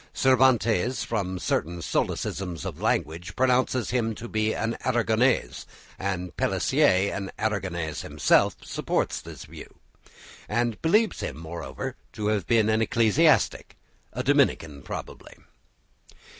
[0.15, 5.67] Cervantes from certain solecisms of language pronounces him to be an Aragonese,
[5.99, 9.75] and Pellicer, an Aragonese himself, supports this view
[10.49, 13.77] and believes him, moreover, to have been an ecclesiastic,
[14.11, 15.35] a Dominican probably.